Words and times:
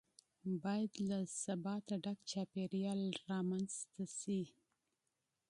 باید 0.63 0.93
له 1.09 1.19
ثباته 1.43 1.95
ډک 2.03 2.19
چاپیریال 2.31 3.01
رامنځته 3.31 4.03
شي. 4.19 4.41